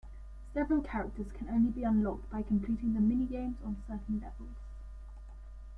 [0.55, 4.57] Several characters can only be unlocked by completing the minigames on certain levels.